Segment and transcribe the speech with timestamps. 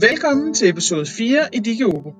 [0.00, 2.12] Velkommen til episode 4 i DigiObo.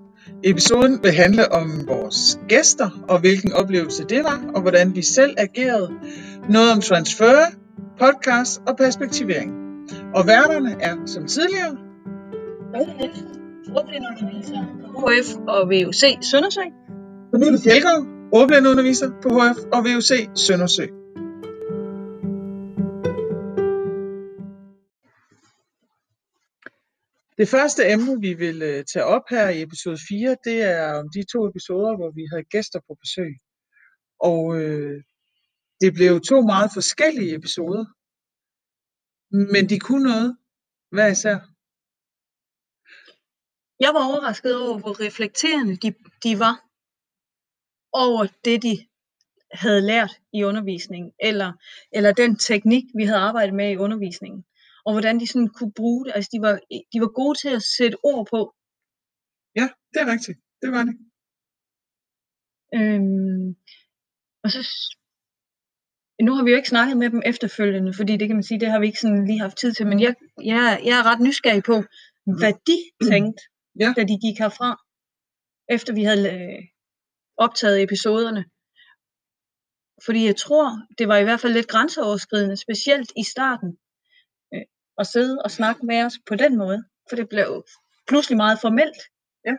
[0.44, 5.34] Episoden vil handle om vores gæster og hvilken oplevelse det var, og hvordan vi selv
[5.38, 5.90] agerede.
[6.50, 7.36] Noget om transfer,
[7.98, 9.52] podcast og perspektivering.
[10.14, 11.76] Og værterne er som tidligere
[14.98, 16.60] HF og VUC Søndersø.
[17.32, 20.86] Pernille Fjelgaard, ordblindeunderviser på HF og VUC Søndersø.
[27.38, 31.06] Det første emne, vi vil øh, tage op her i episode 4, det er om
[31.14, 33.32] de to episoder, hvor vi havde gæster på besøg.
[34.20, 35.02] Og øh,
[35.80, 37.84] det blev to meget forskellige episoder,
[39.52, 40.36] men de kunne noget
[40.94, 41.36] hver især.
[43.84, 46.56] Jeg var overrasket over, hvor reflekterende de, de var
[47.92, 48.74] over det, de
[49.52, 51.52] havde lært i undervisningen, eller,
[51.92, 54.44] eller den teknik, vi havde arbejdet med i undervisningen
[54.86, 56.12] og hvordan de sådan kunne bruge det.
[56.16, 56.54] Altså, de var,
[56.92, 58.40] de var gode til at sætte ord på.
[59.60, 60.38] Ja, det er rigtigt.
[60.62, 60.96] Det var det.
[62.78, 63.48] Øhm,
[64.44, 64.60] og så,
[66.26, 68.70] nu har vi jo ikke snakket med dem efterfølgende, fordi det kan man sige, det
[68.70, 71.62] har vi ikke sådan lige haft tid til, men jeg, jeg, jeg er ret nysgerrig
[71.62, 71.76] på,
[72.38, 72.78] hvad de
[73.10, 73.42] tænkte,
[73.80, 73.88] ja.
[73.96, 74.70] da de gik herfra,
[75.76, 76.62] efter vi havde øh,
[77.36, 78.44] optaget episoderne.
[80.06, 80.66] Fordi jeg tror,
[80.98, 83.78] det var i hvert fald lidt grænseoverskridende, specielt i starten,
[84.98, 86.84] at sidde og snakke med os på den måde.
[87.08, 87.64] For det blev
[88.08, 89.00] pludselig meget formelt.
[89.44, 89.54] Ja,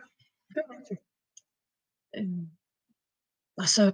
[0.48, 1.00] det er rigtigt.
[2.16, 2.46] Øhm,
[3.56, 3.92] og så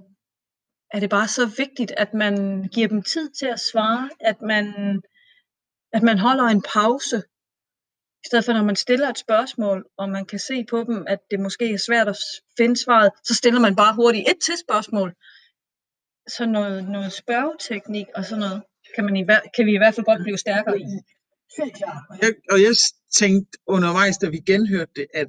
[0.94, 2.34] er det bare så vigtigt, at man
[2.74, 4.66] giver dem tid til at svare, at man,
[5.92, 7.22] at man holder en pause,
[8.24, 11.18] i stedet for når man stiller et spørgsmål, og man kan se på dem, at
[11.30, 12.16] det måske er svært at
[12.56, 15.14] finde svaret, så stiller man bare hurtigt et til spørgsmål.
[16.28, 18.62] Så noget, noget spørgeteknik og sådan noget,
[18.94, 19.24] kan, man i,
[19.56, 20.84] kan vi i hvert fald godt blive stærkere i.
[21.62, 22.02] Helt klart.
[22.22, 22.74] Jeg, og jeg
[23.20, 25.28] tænkte undervejs, da vi genhørte det, at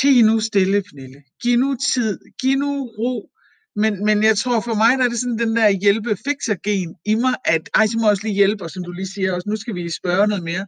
[0.00, 1.22] ti nu stille, Pernille.
[1.42, 2.18] Giv nu tid.
[2.40, 3.28] Giv nu ro.
[3.76, 6.16] Men, men jeg tror for mig, der er det sådan den der hjælpe
[6.64, 9.32] gen i mig, at ej, så må også lige hjælpe, og som du lige siger,
[9.32, 10.66] også nu skal vi spørge noget mere.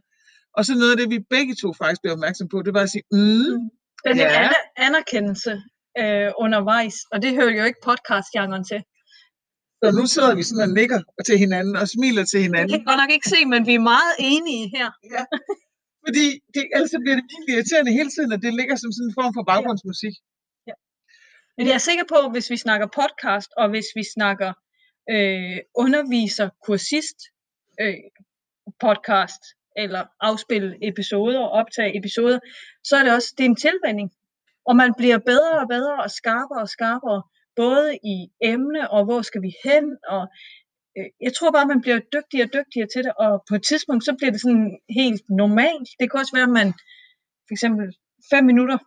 [0.57, 2.89] Og så noget af det, vi begge to faktisk blev opmærksom på, det var at
[2.89, 3.69] sige, mm, mm.
[4.07, 4.49] Den ja.
[4.87, 5.51] anerkendelse
[6.01, 8.29] øh, undervejs, og det hører jo ikke podcast
[8.71, 8.81] til.
[9.83, 12.69] Så nu sidder vi sådan og nikker til hinanden og smiler til hinanden.
[12.69, 14.89] Det kan godt nok ikke se, men vi er meget enige her.
[15.15, 15.23] Ja.
[16.05, 19.17] Fordi det, ellers bliver det virkelig irriterende hele tiden, at det ligger som sådan en
[19.19, 20.15] form for baggrundsmusik.
[20.69, 20.75] Ja.
[21.57, 24.51] Men jeg er sikker på, at hvis vi snakker podcast, og hvis vi snakker
[25.13, 27.19] øh, underviser, kursist,
[27.81, 27.97] øh,
[28.85, 29.43] podcast,
[29.83, 32.39] eller afspille episoder og optage episoder,
[32.83, 34.09] så er det også det er en tilvænding.
[34.69, 37.21] Og man bliver bedre og bedre og skarpere og skarpere
[37.55, 40.23] både i emne og hvor skal vi hen, og
[40.97, 44.05] øh, jeg tror bare, man bliver dygtigere og dygtigere til det, og på et tidspunkt,
[44.05, 45.89] så bliver det sådan helt normalt.
[45.99, 46.69] Det kan også være, at man
[47.47, 47.85] for eksempel
[48.31, 48.77] fem minutter,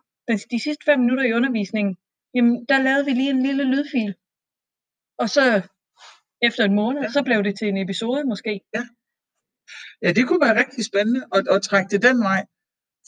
[0.51, 1.97] de sidste fem minutter i undervisningen,
[2.35, 4.15] jamen der lavede vi lige en lille lydfil,
[5.17, 5.61] og så
[6.41, 7.09] efter en måned, ja.
[7.09, 8.61] så blev det til en episode måske.
[8.75, 8.83] Ja,
[10.01, 12.45] ja det kunne være rigtig spændende at, at trække det den vej.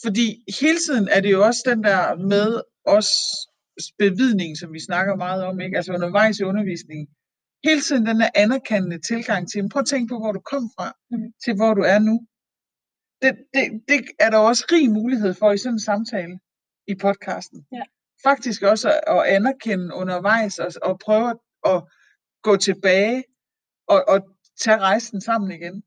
[0.04, 0.28] Fordi
[0.62, 3.12] hele tiden er det jo også den der med os
[3.98, 5.78] bevidning, som vi snakker meget om, ikke?
[5.78, 7.08] altså undervejs i undervisningen,
[7.64, 10.88] hele tiden den der anerkendende tilgang til, prøv at tænke på, hvor du kom fra,
[11.12, 11.32] mm.
[11.44, 12.16] til hvor du er nu.
[13.22, 16.40] Det, det, det er der også rig mulighed for i sådan en samtale
[16.88, 17.66] i podcasten.
[17.72, 17.84] Ja.
[18.24, 21.30] Faktisk også at, at anerkende undervejs og, og prøve
[21.66, 21.84] at
[22.44, 23.24] gå tilbage
[23.88, 24.20] og, og
[24.64, 25.84] tage rejsen sammen igen.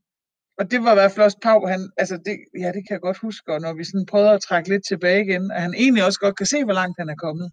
[0.58, 3.00] Og det var i hvert fald også Pau, han, altså det, ja, det kan jeg
[3.00, 6.04] godt huske, og når vi sådan prøvede at trække lidt tilbage igen, at han egentlig
[6.04, 7.50] også godt kan se, hvor langt han er kommet.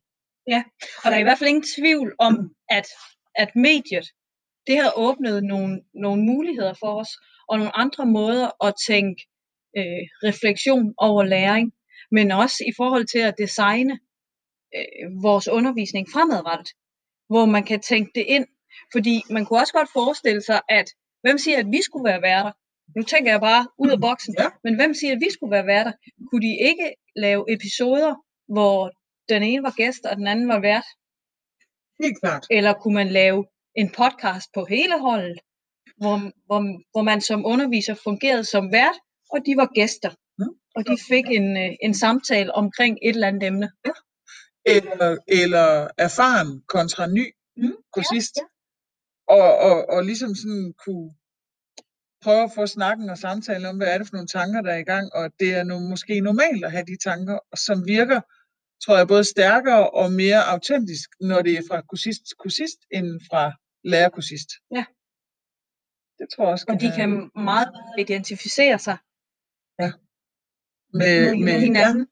[0.48, 0.64] Ja,
[1.04, 2.36] og der er i hvert fald ingen tvivl om,
[2.70, 2.88] at,
[3.36, 4.08] at mediet,
[4.68, 7.10] det har åbnet nogle, nogle muligheder for os,
[7.50, 9.22] og nogle andre måder at tænke
[9.78, 11.72] øh, refleksion over læring,
[12.12, 14.00] men også i forhold til at designe
[14.76, 16.70] øh, vores undervisning fremadrettet,
[17.30, 18.46] hvor man kan tænke det ind.
[18.94, 20.88] Fordi man kunne også godt forestille sig, at
[21.24, 22.52] hvem siger, at vi skulle være værter?
[22.98, 24.36] Nu tænker jeg bare ud af boksen.
[24.40, 24.48] Ja.
[24.64, 25.94] Men hvem siger, at vi skulle være værter?
[26.28, 28.14] Kunne de ikke lave episoder,
[28.56, 28.92] hvor
[29.36, 30.88] den ene var gæst, og den anden var vært?
[32.04, 32.44] Helt klart.
[32.50, 33.46] Eller kunne man lave
[33.76, 35.40] en podcast på hele holdet,
[35.98, 36.60] hvor, hvor,
[36.92, 38.98] hvor man som underviser fungerede som vært,
[39.34, 40.12] og de var gæster.
[40.40, 40.54] Mm.
[40.76, 43.70] Og de fik en, øh, en samtale omkring et eller andet emne.
[43.86, 43.96] Ja.
[44.66, 47.26] Eller, eller erfaren kontra ny
[47.58, 47.76] mm.
[47.94, 48.36] kursist.
[48.38, 48.48] Ja, ja.
[49.38, 51.10] Og, og, og ligesom sådan kunne
[52.24, 54.78] prøve at få snakken og samtalen om, hvad er det for nogle tanker, der er
[54.78, 58.22] i gang, og det er nu måske normalt at have de tanker, som virker
[58.86, 63.08] tror jeg, både stærkere og mere autentisk, når det er fra kursist til kursist, end
[63.30, 63.52] fra
[63.84, 64.50] lærerkursist.
[64.76, 64.86] Ja.
[66.20, 66.66] Det tror jeg også.
[66.70, 67.70] Og de kan meget
[68.00, 68.98] identificere sig.
[69.80, 69.92] Ja.
[70.94, 72.08] med, med med hinanden.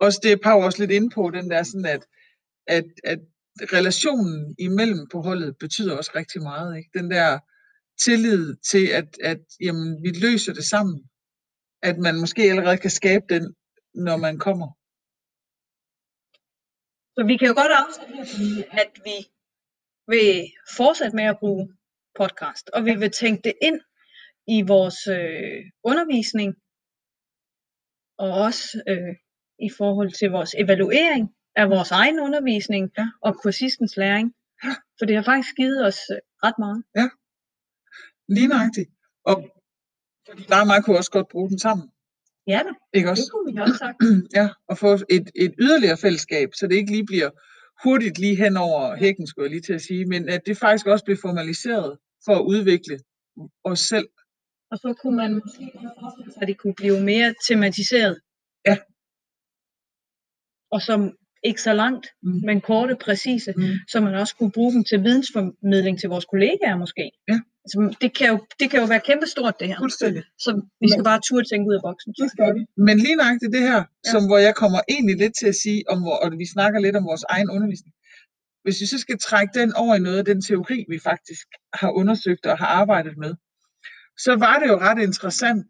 [0.00, 2.06] også det er Pau også lidt inde på, den der sådan, at,
[2.66, 3.20] at, at
[3.72, 6.76] relationen imellem på holdet betyder også rigtig meget.
[6.76, 6.90] Ikke?
[6.98, 7.38] Den der
[8.04, 11.10] tillid til, at, at jamen, vi løser det sammen.
[11.82, 13.54] At man måske allerede kan skabe den,
[13.94, 14.68] når man kommer.
[17.16, 18.26] Så vi kan jo godt afsløre,
[18.82, 19.16] at vi
[20.12, 21.64] vil fortsætte med at bruge
[22.20, 23.80] podcast, og vi vil tænke det ind
[24.56, 25.60] i vores øh,
[25.90, 26.50] undervisning,
[28.18, 29.14] og også øh,
[29.66, 31.24] i forhold til vores evaluering
[31.56, 33.06] af vores egen undervisning Ja.
[33.22, 34.34] og kursistens læring.
[34.64, 34.74] Ja.
[34.98, 36.80] For det har faktisk givet os øh, ret meget.
[38.28, 38.90] Lige nøjagtigt.
[39.24, 39.36] Og
[40.28, 41.86] fordi dig og mig kunne også godt bruge den sammen.
[42.46, 43.30] Ja da, Ikke det også?
[43.32, 43.96] kunne vi også sagt.
[44.38, 47.30] Ja, og få et, et yderligere fællesskab, så det ikke lige bliver
[47.84, 50.86] hurtigt lige hen over hækken, skulle jeg lige til at sige, men at det faktisk
[50.86, 52.98] også bliver formaliseret for at udvikle
[53.64, 54.08] os selv.
[54.70, 58.20] Og så kunne man måske godt forestille sig, at det kunne blive mere tematiseret.
[58.66, 58.76] Ja.
[60.70, 62.40] Og som ikke så langt, Mm.
[62.44, 63.62] men korte, præcise, Mm.
[63.88, 67.10] så man også kunne bruge dem til vidensformidling til vores kollegaer måske.
[67.28, 67.40] Ja.
[67.64, 69.78] Altså, det, kan jo, det kan jo være kæmpestort det her.
[69.78, 70.22] Fuldstændig.
[70.44, 70.50] Så
[70.80, 72.10] vi skal bare turde tænke ud af boksen.
[72.86, 74.10] Men lige nøjagtigt det her, Ja.
[74.12, 77.04] som hvor jeg kommer egentlig lidt til at sige, om, og vi snakker lidt om
[77.04, 77.94] vores egen undervisning.
[78.64, 81.46] Hvis vi så skal trække den over i noget af den teori, vi faktisk
[81.80, 83.34] har undersøgt og har arbejdet med,
[84.24, 85.66] så var det jo ret interessant,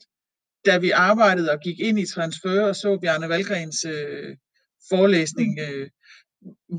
[0.66, 4.36] da vi arbejdede og gik ind i transfer og så Bjarne Valgrens øh,
[4.90, 5.90] forelæsning, øh,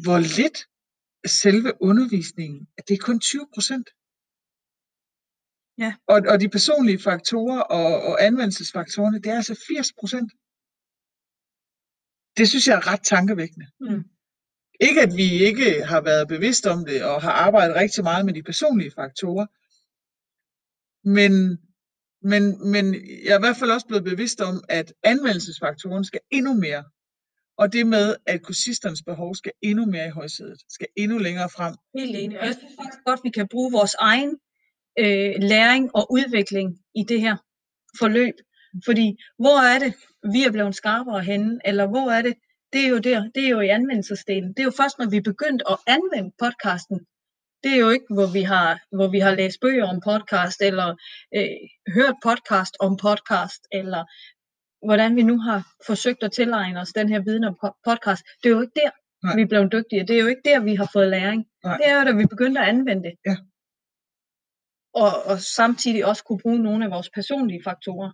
[0.03, 0.57] hvor lidt
[1.27, 3.89] selve undervisningen, at det er kun 20 procent.
[5.77, 5.93] Ja.
[6.07, 10.31] Og, og de personlige faktorer og, og anvendelsesfaktorerne, det er altså 80 procent.
[12.37, 13.67] Det synes jeg er ret tankevækkende.
[13.79, 14.03] Mm.
[14.79, 18.33] Ikke at vi ikke har været bevidste om det og har arbejdet rigtig meget med
[18.33, 19.45] de personlige faktorer,
[21.03, 21.31] men,
[22.31, 22.85] men, men
[23.25, 26.83] jeg er i hvert fald også blevet bevidst om, at anvendelsesfaktoren skal endnu mere.
[27.57, 31.75] Og det med, at kursisternes behov skal endnu mere i højsædet, skal endnu længere frem.
[31.97, 32.39] Helt enig.
[32.39, 34.37] Og jeg synes faktisk godt, vi kan bruge vores egen
[34.99, 37.35] øh, læring og udvikling i det her
[37.99, 38.33] forløb.
[38.85, 39.93] Fordi hvor er det,
[40.33, 42.33] vi er blevet skarpere henne, eller hvor er det,
[42.73, 44.49] det er jo der, det er jo i anvendelsesdelen.
[44.49, 46.99] Det er jo først, når vi er begyndt at anvende podcasten.
[47.63, 50.95] Det er jo ikke, hvor vi har, hvor vi har læst bøger om podcast, eller
[51.35, 51.47] øh,
[51.95, 54.03] hørt podcast om podcast, eller
[54.85, 58.23] hvordan vi nu har forsøgt at tilegne os den her viden om po- podcast.
[58.43, 58.91] Det er jo ikke der,
[59.23, 59.35] Nej.
[59.35, 60.07] vi er blevet dygtige.
[60.07, 61.45] Det er jo ikke der, vi har fået læring.
[61.63, 61.77] Nej.
[61.77, 63.13] Det er jo, da vi begyndte at anvende det.
[63.25, 63.35] Ja.
[64.93, 68.11] Og, og samtidig også kunne bruge nogle af vores personlige faktorer.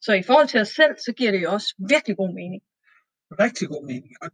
[0.00, 2.62] Så i forhold til os selv, så giver det jo også virkelig god mening.
[3.44, 4.12] Rigtig god mening.
[4.22, 4.30] Og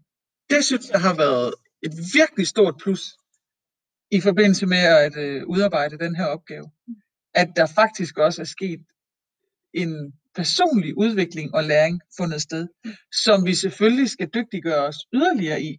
[0.51, 3.03] det synes jeg har været et virkelig stort plus
[4.11, 6.71] i forbindelse med at øh, udarbejde den her opgave.
[7.35, 8.81] At der faktisk også er sket
[9.75, 12.69] en personlig udvikling og læring fundet sted,
[13.25, 15.79] som vi selvfølgelig skal dygtiggøre os yderligere i.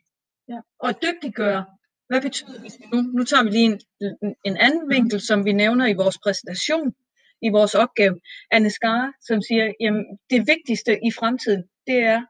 [0.49, 0.59] Ja.
[0.79, 1.65] Og dygtiggøre,
[2.07, 2.73] hvad betyder det?
[2.93, 6.95] Nu, nu tager vi lige en, en anden vinkel, som vi nævner i vores præsentation,
[7.41, 8.19] i vores opgave.
[8.51, 12.21] Anne Skare, som siger, jamen det vigtigste i fremtiden, det er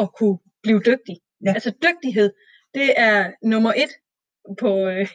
[0.00, 1.16] at kunne blive dygtig.
[1.46, 1.52] Ja.
[1.54, 2.32] Altså dygtighed,
[2.74, 3.90] det er nummer et
[4.58, 5.08] på, øh,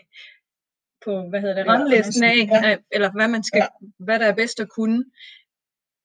[1.05, 2.77] på hvad hedder det, ranglisten af, ja.
[2.91, 3.67] eller hvad man skal, Ja.
[3.99, 5.05] hvad der er bedst at kunne.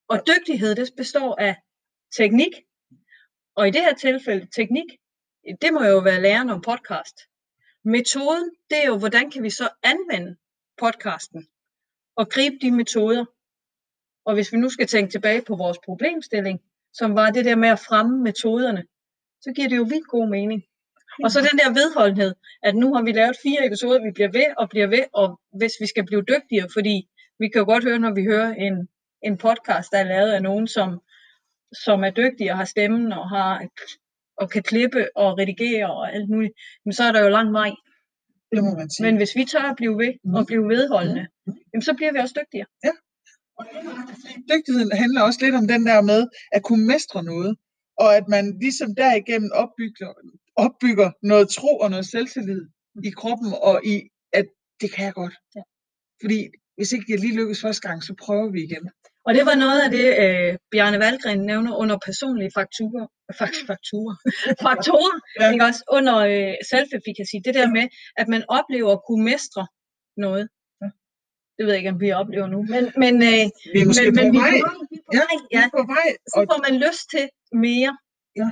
[0.08, 1.56] Og dygtighed, det består af
[2.16, 2.52] teknik,
[3.56, 4.90] og i det her tilfælde teknik,
[5.62, 7.16] det må jo være læren om podcast.
[7.88, 10.36] Metoden, det er jo, hvordan kan vi så anvende
[10.78, 11.46] podcasten
[12.16, 13.24] og gribe de metoder.
[14.24, 16.60] Og hvis vi nu skal tænke tilbage på vores problemstilling,
[16.92, 18.84] som var det der med at fremme metoderne,
[19.40, 20.62] så giver det jo vildt god mening.
[21.24, 24.48] Og så den der vedholdenhed, at nu har vi lavet fire episoder, vi bliver ved
[24.58, 27.98] og bliver ved, og hvis vi skal blive dygtigere, fordi vi kan jo godt høre,
[27.98, 28.88] når vi hører en,
[29.22, 31.00] en podcast, der er lavet af nogen, som,
[31.84, 33.68] som er dygtige og har stemmen og har
[34.40, 37.70] og kan klippe og redigere og alt muligt, men så er der jo lang vej.
[38.52, 39.04] Det må man sige.
[39.06, 41.26] Men hvis vi tør at blive ved og blive vedholdende,
[41.70, 42.68] jamen, så bliver vi også dygtigere.
[44.52, 46.20] Dygtigheden handler også lidt om den der med
[46.52, 47.56] at kunne mestre noget,
[48.02, 50.10] og at man ligesom derigennem opbygger,
[50.64, 52.62] opbygger noget tro og noget selvtillid
[53.04, 53.96] i kroppen, og i,
[54.32, 54.46] at
[54.80, 55.34] det kan jeg godt.
[55.56, 55.62] Ja.
[56.22, 56.38] Fordi
[56.76, 58.84] hvis ikke det lige lykkes første gang, så prøver vi igen.
[59.26, 63.06] Og det var noget af det, øh, Bjarne Valgren nævner under personlige fakturer.
[63.40, 64.14] Fakt, fakturer.
[64.68, 65.44] faktorer, Ja.
[65.44, 65.52] ja.
[65.52, 65.82] ikke også?
[65.98, 67.36] Under øh, self-efficacy.
[67.46, 67.84] Det der med,
[68.20, 69.66] at man oplever at kunne mestre
[70.16, 70.44] noget.
[70.82, 70.86] Ja.
[71.56, 72.58] Det ved jeg ikke, om vi oplever nu.
[72.74, 74.54] Men, men, øh, Vi er måske men, men på vi vej.
[74.58, 74.72] er på.
[74.90, 75.36] Vi er på Ja, vej.
[75.50, 75.62] Vi Ja.
[75.66, 76.08] er på vej.
[76.32, 77.24] Så får man lyst til
[77.66, 77.92] mere.
[78.40, 78.48] Ja.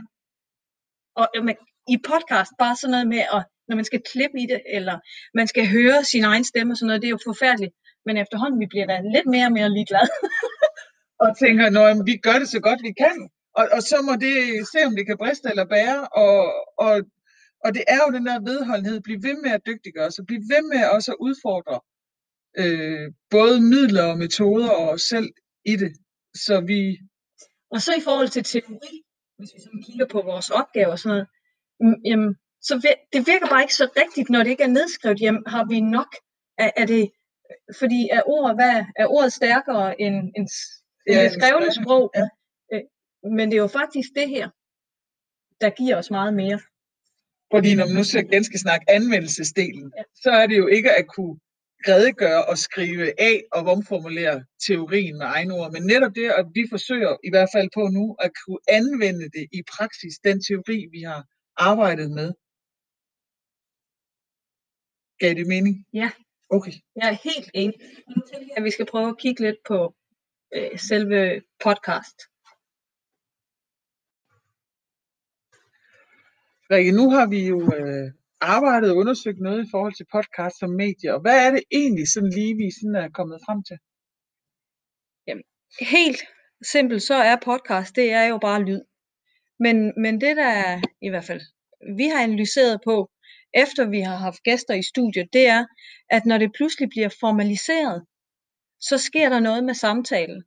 [1.21, 1.57] Og øh, man,
[1.95, 4.97] i podcast, bare sådan noget med, at, når man skal klippe i det, eller
[5.39, 7.75] man skal høre sin egen stemme og sådan noget, det er jo forfærdeligt.
[8.07, 10.11] Men efterhånden, vi bliver da lidt mere og mere ligeglade.
[11.21, 14.37] og tænker, når vi gør det så godt vi kan, Og, og så må det
[14.73, 16.39] se, om det kan briste eller bære, og,
[16.79, 16.95] og,
[17.65, 20.63] og det er jo den der vedholdenhed, blive ved med at dygtiggøre sig, blive ved
[20.73, 21.81] med også at udfordre
[22.63, 25.31] øh, både midler og metoder og os selv
[25.65, 25.93] i det,
[26.35, 26.99] så vi...
[27.71, 28.95] Og så i forhold til teori,
[29.39, 31.29] hvis vi sådan kigger på vores opgaver og sådan noget,
[31.81, 35.21] mm, jamen, så vir- det virker bare ikke så rigtigt, når det ikke er nedskrevet.
[35.21, 36.11] Jamen, har vi nok?
[36.59, 37.11] Er, er det,
[37.81, 40.49] fordi er ordet, hvad, er ordet stærkere end, end, end
[41.07, 42.13] Ja, det skrevne sprog?
[42.15, 42.27] ja.
[42.73, 42.83] Øh,
[43.37, 44.47] Men det er jo faktisk det her,
[45.61, 46.61] der giver os meget mere.
[47.55, 51.39] Fordi når man nu skal ganske snakke anvendelsesdelen, så er det jo ikke at kunne
[51.89, 56.63] redegøre og skrive af og omformulere teorien med egne ord, men netop det, at vi
[56.71, 61.01] forsøger i hvert fald på nu at kunne anvende det i praksis, den teori, vi
[61.03, 61.21] har
[61.57, 62.29] arbejdet med.
[65.21, 65.87] Gav det mening?
[65.93, 66.11] Ja.
[66.51, 66.73] Okay.
[66.97, 67.77] Jeg er helt enig.
[68.17, 69.95] Nu tænker jeg, at vi skal prøve at kigge lidt på
[70.57, 72.19] øh, selve podcast.
[76.71, 80.71] Rikke, nu har vi jo øh, arbejdet og undersøgt noget i forhold til podcast som
[80.71, 83.79] medie, og hvad er det egentlig sådan lige, vi sådan er kommet frem til?
[85.81, 86.21] Helt
[86.73, 88.81] simpelt, så er podcast, det er jo bare lyd.
[89.61, 91.41] Men, men det, der er, i hvert fald
[91.97, 93.11] vi har analyseret på,
[93.55, 95.65] efter vi har haft gæster i studiet, det er,
[96.11, 98.05] at når det pludselig bliver formaliseret,
[98.89, 100.45] så sker der noget med samtalen.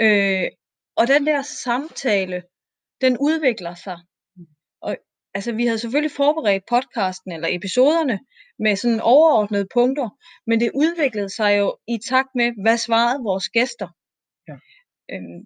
[0.00, 0.48] Øh,
[0.96, 2.42] og den der samtale,
[3.00, 3.98] den udvikler sig.
[4.82, 4.96] Og
[5.34, 8.20] altså, vi havde selvfølgelig forberedt podcasten eller episoderne
[8.58, 10.08] med sådan overordnede punkter,
[10.46, 13.88] men det udviklede sig jo i takt med, hvad svarede vores gæster.
[14.48, 14.54] Ja.
[15.12, 15.40] Øhm,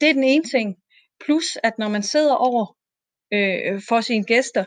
[0.00, 0.76] det er den ene ting.
[1.24, 2.76] Plus, at når man sidder over
[3.32, 4.64] øh, for sine gæster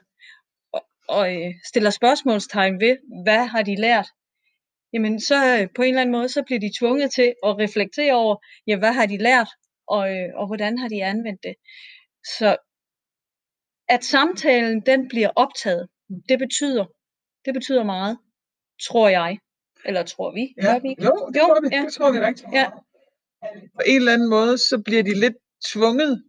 [0.73, 4.07] og, og øh, stiller spørgsmålstegn ved, hvad har de lært,
[4.93, 8.13] jamen så øh, på en eller anden måde, så bliver de tvunget til at reflektere
[8.13, 8.35] over,
[8.67, 9.49] ja, hvad har de lært,
[9.87, 11.55] og, øh, og hvordan har de anvendt det.
[12.37, 12.57] Så
[13.89, 15.87] at samtalen den bliver optaget,
[16.29, 16.85] det betyder,
[17.45, 18.17] det betyder meget,
[18.87, 19.37] tror jeg.
[19.85, 20.53] Eller tror vi?
[20.63, 21.03] Ja, vi ikke?
[21.03, 21.81] jo, det Jo, tror vi, ja.
[21.85, 22.69] det tror vi rigtig Ja.
[23.75, 25.37] På en eller anden måde, så bliver de lidt
[25.73, 26.23] tvunget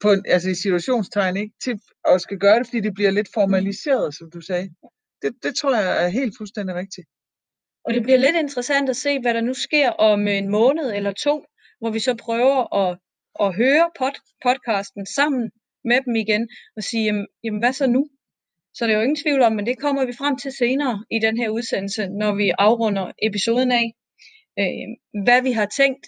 [0.00, 3.28] på en, altså i situationstegn, ikke, til at skal gøre det, fordi det bliver lidt
[3.34, 4.70] formaliseret, som du sagde.
[5.22, 7.06] Det, det tror jeg er helt fuldstændig rigtigt.
[7.88, 11.12] Og det bliver lidt interessant at se, hvad der nu sker om en måned eller
[11.12, 11.44] to,
[11.80, 12.98] hvor vi så prøver at,
[13.40, 15.50] at høre pod, podcasten sammen
[15.84, 18.08] med dem igen og sige, jamen, jamen hvad så nu?
[18.74, 21.18] Så der er jo ingen tvivl om, men det kommer vi frem til senere i
[21.18, 23.94] den her udsendelse, når vi afrunder episoden af,
[24.58, 24.86] øh,
[25.24, 26.06] hvad vi har tænkt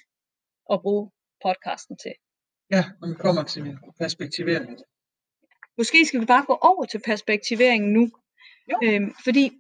[0.73, 1.11] at bruge
[1.45, 2.13] podcasten til.
[2.71, 4.79] Ja, når vi kommer til perspektivering.
[5.79, 8.11] Måske skal vi bare gå over til perspektiveringen nu,
[8.71, 8.77] Jo.
[8.85, 9.53] øhm, fordi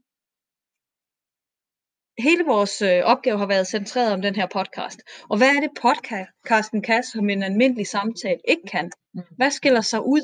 [2.20, 5.00] hele vores øh, opgave har været centreret om den her podcast.
[5.30, 8.90] Og hvad er det podcasten kan, som en almindelig samtale ikke kan?
[9.14, 9.22] Mm.
[9.36, 10.22] Hvad skiller sig ud?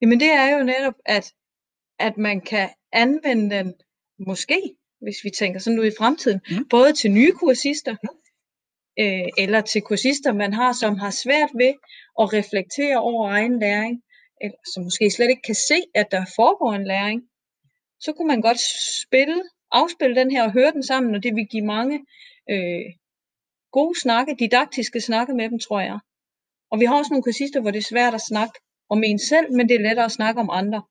[0.00, 1.32] Jamen det er jo netop, at,
[1.98, 3.74] at man kan anvende den,
[4.26, 4.60] måske,
[5.00, 6.68] hvis vi tænker sådan ud i fremtiden, Mm.
[6.68, 7.96] både til nye kursister,
[9.00, 11.74] øh, eller til kursister, man har, som har svært ved
[12.20, 14.02] at reflektere over egen læring,
[14.40, 17.22] eller som måske slet ikke kan se, at der foregår en læring,
[18.00, 18.60] så kunne man godt
[19.04, 22.06] spille, afspille den her og høre den sammen, og det vil give mange
[22.50, 22.84] øh,
[23.72, 25.98] gode snakke, didaktiske snakke med dem, tror jeg.
[26.70, 28.54] Og vi har også nogle kursister, hvor det er svært at snakke
[28.90, 30.82] om en selv, men det er lettere at snakke om andre.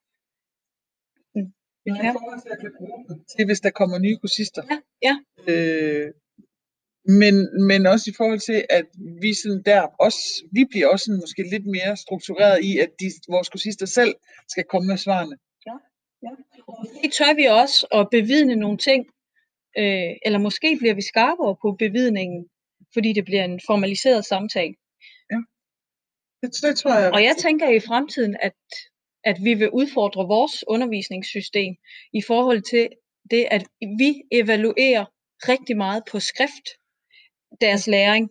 [1.85, 2.13] Ja, Ja.
[2.43, 4.61] til, at jeg kan bruge det til, hvis der kommer nye kursister.
[4.71, 5.15] Ja, ja.
[5.51, 6.07] Øh,
[7.21, 7.35] men,
[7.69, 8.85] men også i forhold til, at
[9.21, 13.05] vi sådan der også, vi bliver også sådan måske lidt mere struktureret i, at de,
[13.29, 14.13] vores kursister selv
[14.53, 15.35] skal komme med svarene.
[17.01, 19.01] Det tør vi også at bevidne nogle ting,
[19.77, 22.49] øh, eller måske bliver vi skarpere på bevidningen,
[22.93, 24.75] fordi det bliver en formaliseret samtale.
[26.41, 27.11] Det, det tror jeg.
[27.13, 28.55] Og jeg tænker i fremtiden, at,
[29.23, 31.75] at vi vil udfordre vores undervisningssystem
[32.13, 32.89] i forhold til
[33.31, 33.63] det, at
[33.99, 35.05] vi evaluerer
[35.51, 36.65] rigtig meget på skrift,
[37.61, 38.29] deres læring,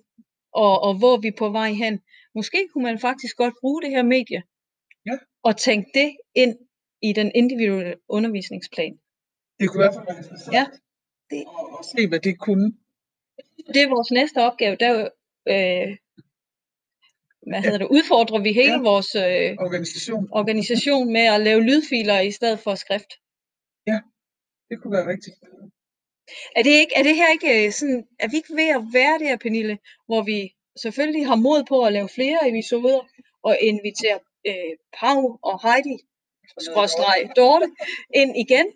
[0.53, 2.01] og, og hvor vi er på vej hen.
[2.35, 4.43] Måske kunne man faktisk godt bruge det her medie,
[5.07, 5.17] Ja.
[5.43, 6.59] og tænke det ind
[7.03, 8.99] i den individuelle undervisningsplan.
[9.61, 10.67] Det kunne i hvert fald være interessant Ja,
[11.31, 12.73] det- at, at se, hvad det kunne.
[13.75, 14.93] Det er vores næste opgave, der
[15.49, 15.97] øh,
[17.51, 18.81] hvad hedder det, udfordrer vi hele Ja.
[18.83, 23.11] vores øh, Organisation, organisation med at lave lydfiler i stedet for skrift.
[24.71, 25.37] det kunne være rigtigt.
[26.57, 29.19] Er det, ikke, er det her ikke øh, sådan, er vi ikke ved at være
[29.19, 33.01] der, Pernille, hvor vi selvfølgelig har mod på at lave flere episoder
[33.43, 35.97] og invitere øh, Pau og Heidi,
[36.59, 37.67] skråstreg Dorte,
[38.15, 38.67] ind igen,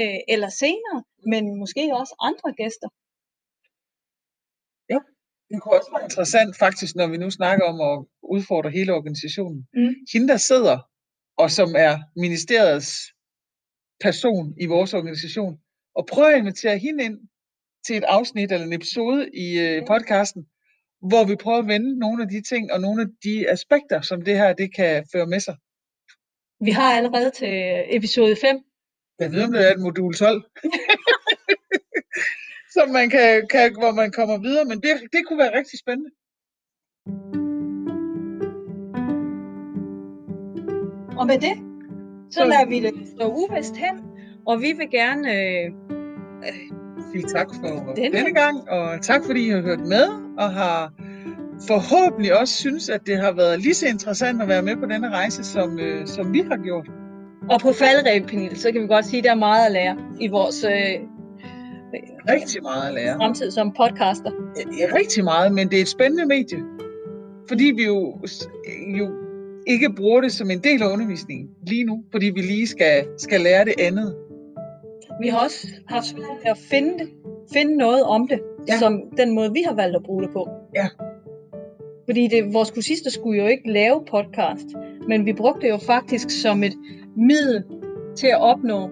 [0.00, 0.98] øh, eller senere,
[1.32, 2.88] men måske også andre gæster.
[5.50, 9.66] Det kunne også være interessant faktisk, når vi nu snakker om at udfordre hele organisationen.
[9.74, 9.94] Mm.
[10.12, 10.78] Hende, der sidder,
[11.36, 12.92] og som er ministeriets
[14.00, 15.58] person i vores organisation,
[15.94, 17.18] og prøve at invitere hende ind
[17.86, 20.46] til et afsnit eller en episode i øh, podcasten,
[21.08, 24.22] hvor vi prøver at vende nogle af de ting og nogle af de aspekter, som
[24.22, 25.56] det her det kan føre med sig.
[26.60, 28.56] Vi har allerede til episode 5.
[29.20, 30.42] Jeg ved, om det er et modul 12.
[32.74, 36.10] som man kan, kan, hvor man kommer videre, men det, det kunne være rigtig spændende.
[41.18, 41.56] Og med det,
[42.30, 43.96] så Så- lader vi det stå uvist hen,
[44.46, 45.70] og vi vil gerne øh,
[47.12, 48.18] Sige tak for Denne.
[48.18, 50.92] denne gang, og tak fordi I har hørt med, og har
[51.68, 55.10] forhåbentlig også synes, at det har været lige så interessant at være med på denne
[55.10, 56.88] rejse, som, øh, som vi har gjort.
[57.50, 59.96] Og på faldrev, Pernille, så kan vi godt sige, at der er meget at lære
[60.20, 61.00] i vores øh,
[62.28, 63.16] Rigtig meget at lære.
[63.16, 64.30] fremtid som podcaster.
[64.78, 66.58] Ja, rigtig meget, men det er et spændende medie.
[67.48, 68.18] Fordi vi jo,
[68.98, 69.10] jo
[69.66, 73.40] ikke bruger det som en del af undervisningen lige nu, fordi vi lige skal, skal
[73.40, 74.16] lære det andet.
[75.22, 77.08] Vi har også haft svært ved at finde, det,
[77.52, 78.78] finde noget om det, ja.
[78.78, 80.48] som den måde, vi har valgt at bruge det på.
[80.74, 80.86] Ja.
[82.06, 84.66] Fordi det, vores kursister skulle jo ikke lave podcast,
[85.08, 86.74] men vi brugte det jo faktisk som et
[87.16, 87.64] middel
[88.16, 88.90] til at opnå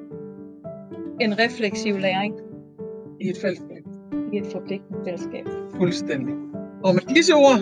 [1.21, 2.35] en refleksiv læring
[3.21, 3.85] I et fællesskab.
[4.33, 5.47] i et forpligtende fællesskab.
[5.77, 6.35] Fuldstændig.
[6.85, 7.59] Og med disse ord,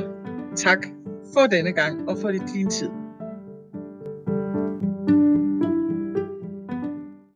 [0.57, 0.87] tak
[1.35, 3.02] for denne gang og for din tid.